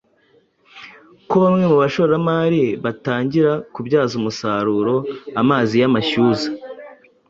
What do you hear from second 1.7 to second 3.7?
mu bashoramari batangira